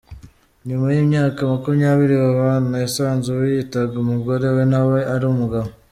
[0.67, 5.69] Nyuma y’imyaka makumyabiri babana, yasanze uwiyitaga umugore we nawe ari umugabo